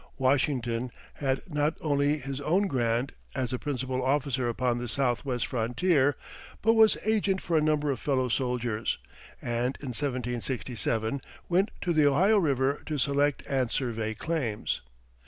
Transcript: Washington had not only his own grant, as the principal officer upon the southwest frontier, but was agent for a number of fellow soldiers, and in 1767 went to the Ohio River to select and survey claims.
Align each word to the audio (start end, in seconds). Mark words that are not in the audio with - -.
Washington 0.17 0.89
had 1.13 1.41
not 1.53 1.75
only 1.79 2.17
his 2.17 2.41
own 2.41 2.65
grant, 2.65 3.11
as 3.35 3.51
the 3.51 3.59
principal 3.59 4.03
officer 4.03 4.49
upon 4.49 4.79
the 4.79 4.87
southwest 4.87 5.45
frontier, 5.45 6.15
but 6.63 6.73
was 6.73 6.97
agent 7.05 7.39
for 7.39 7.55
a 7.55 7.61
number 7.61 7.91
of 7.91 7.99
fellow 7.99 8.27
soldiers, 8.27 8.97
and 9.43 9.77
in 9.79 9.89
1767 9.93 11.21
went 11.49 11.69
to 11.81 11.93
the 11.93 12.07
Ohio 12.07 12.39
River 12.39 12.81
to 12.87 12.97
select 12.97 13.43
and 13.47 13.71
survey 13.71 14.15
claims. 14.15 14.81